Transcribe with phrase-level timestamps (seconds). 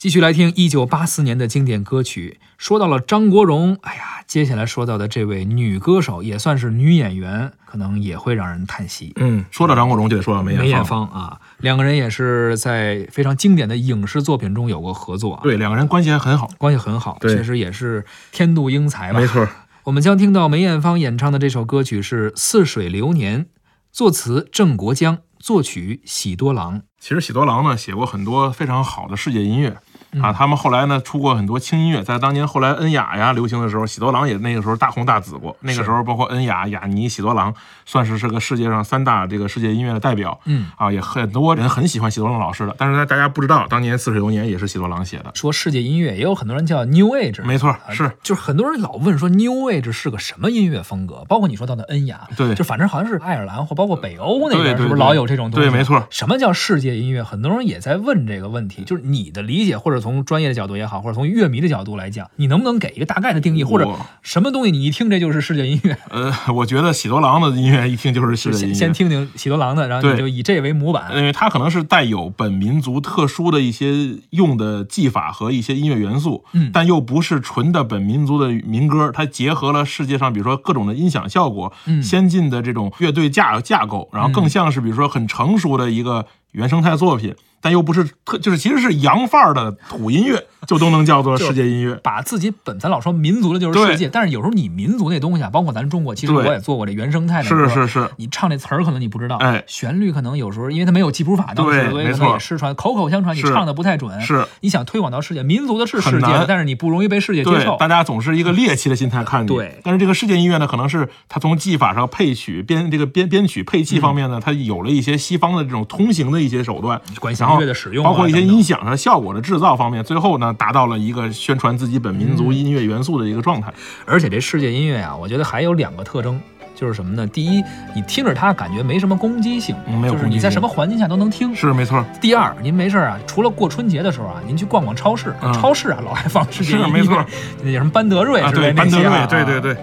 [0.00, 2.40] 继续来听一九八四年的经典歌曲。
[2.56, 9.12] 说到了张国荣，哎呀，接下来说到的这位女歌手也算是女演员，可能也会让人叹息。
[9.16, 16.48] 嗯，说到张国荣就得说到梅艳梅艳芳啊，两个人也是在非常经典的影视作品中有过合作啊，对，两个人关系还很好。
[16.56, 19.20] 关系很好，确实也是天妒英才吧。
[19.20, 19.46] 没错，
[19.84, 23.44] 我们将听到梅艳芳演唱的这首歌曲是《似水流年》，
[23.92, 26.84] 作词郑国江，作曲喜多郎。
[26.98, 29.76] 其实喜多郎呢写过很多非常好的世界音乐。
[30.12, 35.56] 嗯啊，他们后来呢出过很多轻音乐，在当年后来恩雅呀流行的时候，喜多郎也那个时候大红大紫过。
[35.60, 37.54] 那个时候包括恩雅、雅尼、喜多郎，
[37.86, 40.38] 算是这个世界上三大这个世界音乐的代表。
[40.46, 45.30] 嗯，啊，也很多人很喜欢喜多郎老师的，但是呢，大家不知道，当年《似水流年》也是喜多郎写的。
[45.34, 55.68] 说世界音乐，也有很多人叫 New Age，没错，啊是就是很多人老问说 New Age 是个什么音乐风格，包括你说到的恩雅，对就反正好像是爱尔兰或包括北欧那边，是不是老有这种东西？
[55.68, 57.22] 对没错什么叫世界音乐？
[57.22, 63.88] 很多人也在问这个问题，就是你的理解，或者从专业的角度也好，或者从乐迷的角度来讲，你能不能给一个大概的定义，或者
[64.22, 65.96] 什么东西你一听这就是世界音乐？
[66.10, 68.92] 呃，我觉得喜多郎的音乐一听就是世界音先乐。
[68.92, 71.10] 先听听喜多郎的，然后你就以这为模板。
[71.16, 91.98] 因为它可能是带有本民族特殊的一些用的技法和一些音乐元素，嗯但又不是纯的本民族的民歌，它结合了世界上比如说各种的音响效果，嗯先进的这种乐队架架构，然后更像是比如说很成熟的一个原生态作品，但又不是特就是其实是洋范儿的土音乐，就都能叫做世界音乐。
[92.02, 99.64] 把自己本咱老说民族的就是世界，但是有时候你民族那东西啊，包括咱中国，其实我也做过这原生态的歌，是是是，你唱这词儿可能你不知道，哎。
[99.66, 104.46] 旋律可能有时候因为它没有记谱法，当时对所以可能也失传，口口相传，你唱的不太准，是。
[104.60, 107.70] 你想推广到世界，民族的是世界的，但是你不容易被世界接受，。
[107.70, 109.48] 对大家总是一个猎奇的心态看你。
[109.48, 109.80] 对。
[109.82, 123.72] 但是这个世界音乐呢，可能是它从技法上、配曲、编这个编编曲、配器方面呢，它有了一些西方的这种通行的一些手段，管弦然后乐的使用啊包括一些音响上效果的制造方面，最后呢，达到了一个宣传自己本民族音乐元素的一个状态。
[124.04, 126.38] 而且这世界音乐啊，我觉得还有两个特征。
[126.72, 127.26] 就是什么呢？
[127.26, 127.62] 第一，
[127.94, 131.54] 你听着它感觉没什么攻击性，嗯没有就是攻击性你在什么环境下都能听。
[131.54, 137.22] 是没错，第二，您没事儿啊，除了过春节的时候啊，您去逛逛超市，嗯超市啊老爱放世界音乐，是没错，
[137.62, 139.74] 那叫什么班德瑞啊，之类对，班德那些啊瑞，对对。
[139.74, 139.76] 对，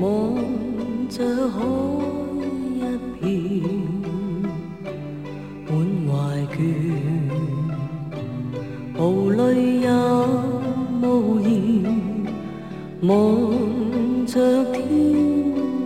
[0.00, 0.36] 望
[1.08, 1.58] 着海
[3.20, 3.26] 一
[3.58, 3.66] 片，
[5.66, 5.74] 满
[6.06, 6.12] 怀
[6.54, 6.56] 倦，
[13.06, 14.82] 望着天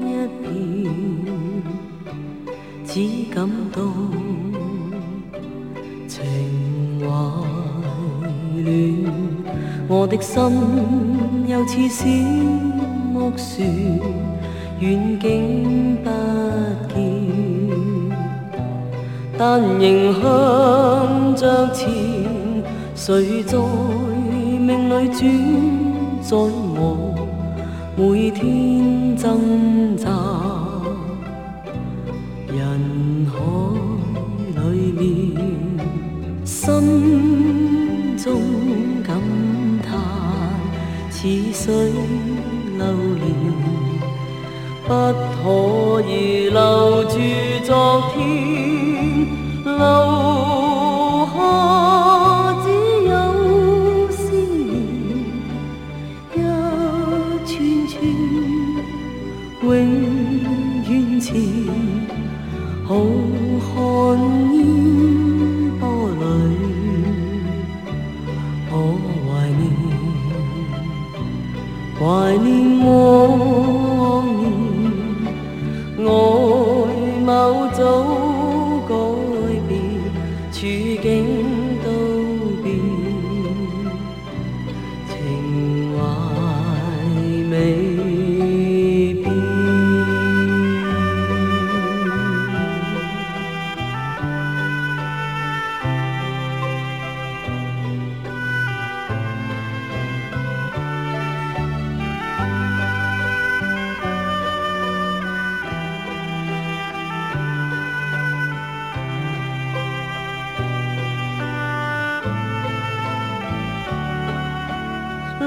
[0.00, 0.08] 一
[0.40, 0.44] 片，
[2.86, 2.92] 只
[3.34, 3.82] 感到
[6.08, 6.24] 情
[7.00, 7.04] 懷
[8.64, 9.06] 亂，
[9.88, 10.40] 我的心
[11.46, 12.06] 又似小
[13.12, 13.68] 木船，
[14.80, 16.08] 遠景不
[16.94, 16.96] 見，
[19.36, 20.22] 但仍向
[21.36, 21.90] 着前。
[22.94, 23.58] 誰在
[24.60, 25.20] 命裏轉，
[26.22, 27.14] 在我
[27.96, 30.08] 每天挣扎。
[32.46, 33.34] 人海
[34.70, 35.02] 里面，
[36.44, 38.40] 心中
[39.02, 39.20] 感
[39.82, 39.90] 叹，
[41.10, 41.90] 似水
[42.78, 42.84] 流
[43.18, 43.24] 年，
[44.86, 44.90] 不
[45.42, 47.18] 可以留住
[47.64, 47.70] 昨
[48.14, 48.16] 天，
[49.64, 49.80] 留
[60.40, 60.46] 永
[60.84, 61.30] 遠前。
[62.84, 63.74] 浩瀚
[64.54, 64.56] 烟
[65.78, 66.22] 波里，
[68.68, 68.70] 可
[69.24, 69.26] 怀
[69.58, 69.60] 念，
[71.98, 72.00] 怀
[72.38, 72.46] 念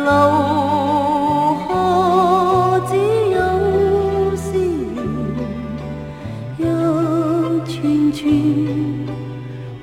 [0.06, 0.12] 留
[1.68, 1.70] 下
[2.88, 2.92] 只
[3.32, 3.38] 有
[4.36, 4.62] 思念，
[6.60, 6.62] 一
[7.66, 7.74] 串
[8.14, 8.22] 串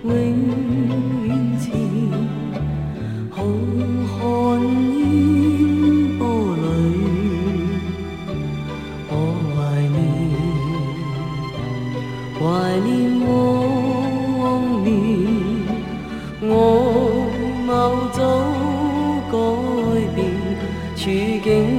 [0.04, 0.06] 永
[1.26, 1.28] 远
[1.58, 1.74] 前，
[3.32, 4.14] 浩瀚
[4.94, 4.96] 烟
[6.20, 6.22] 波
[6.54, 6.56] 里，
[9.10, 9.12] 我
[9.50, 9.52] 怀
[9.90, 10.02] 念，
[12.38, 12.40] 怀
[12.84, 12.86] 念
[14.38, 14.40] 往
[14.84, 14.86] 年，
[16.42, 16.46] 外
[17.66, 17.70] 貌。
[18.12, 18.20] 早，
[21.02, 21.10] 处
[21.43, 21.71] 境。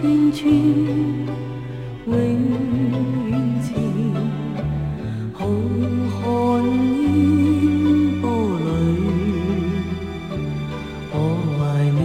[0.00, 0.40] 千串
[2.06, 2.12] 永
[3.28, 3.68] 远缠，
[5.34, 6.22] 浩瀚
[6.96, 7.02] 烟
[8.22, 8.24] 波
[8.58, 8.64] 里，
[11.12, 11.14] 我
[11.58, 11.60] 怀
[11.90, 12.00] 念，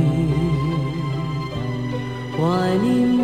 [2.37, 2.39] 怀
[2.83, 3.14] 念。